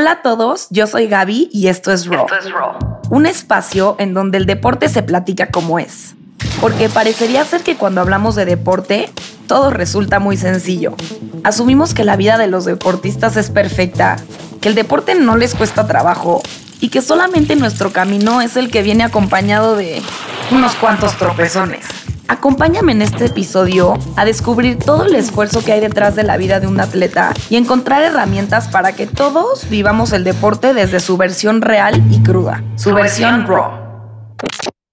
Hola 0.00 0.12
a 0.12 0.22
todos, 0.22 0.68
yo 0.70 0.86
soy 0.86 1.08
Gaby 1.08 1.50
y 1.52 1.66
esto 1.66 1.92
es 1.92 2.06
Raw. 2.06 2.26
Un 3.10 3.26
espacio 3.26 3.96
en 3.98 4.14
donde 4.14 4.38
el 4.38 4.46
deporte 4.46 4.88
se 4.88 5.02
platica 5.02 5.50
como 5.50 5.78
es. 5.78 6.14
Porque 6.58 6.88
parecería 6.88 7.44
ser 7.44 7.60
que 7.60 7.76
cuando 7.76 8.00
hablamos 8.00 8.34
de 8.34 8.46
deporte, 8.46 9.10
todo 9.46 9.68
resulta 9.68 10.18
muy 10.18 10.38
sencillo. 10.38 10.94
Asumimos 11.44 11.92
que 11.92 12.04
la 12.04 12.16
vida 12.16 12.38
de 12.38 12.46
los 12.46 12.64
deportistas 12.64 13.36
es 13.36 13.50
perfecta, 13.50 14.16
que 14.62 14.70
el 14.70 14.74
deporte 14.74 15.16
no 15.16 15.36
les 15.36 15.54
cuesta 15.54 15.86
trabajo 15.86 16.40
y 16.80 16.88
que 16.88 17.02
solamente 17.02 17.54
nuestro 17.54 17.92
camino 17.92 18.40
es 18.40 18.56
el 18.56 18.70
que 18.70 18.82
viene 18.82 19.04
acompañado 19.04 19.76
de 19.76 20.00
unos 20.50 20.76
cuantos 20.76 21.14
tropezones. 21.18 21.84
Acompáñame 22.30 22.92
en 22.92 23.02
este 23.02 23.24
episodio 23.24 23.98
a 24.14 24.24
descubrir 24.24 24.78
todo 24.78 25.04
el 25.04 25.16
esfuerzo 25.16 25.64
que 25.64 25.72
hay 25.72 25.80
detrás 25.80 26.14
de 26.14 26.22
la 26.22 26.36
vida 26.36 26.60
de 26.60 26.68
un 26.68 26.78
atleta 26.78 27.34
y 27.48 27.56
encontrar 27.56 28.04
herramientas 28.04 28.68
para 28.68 28.92
que 28.92 29.08
todos 29.08 29.68
vivamos 29.68 30.12
el 30.12 30.22
deporte 30.22 30.72
desde 30.72 31.00
su 31.00 31.16
versión 31.16 31.60
real 31.60 32.00
y 32.08 32.22
cruda, 32.22 32.62
su 32.76 32.94
versión 32.94 33.48
raw. 33.48 33.79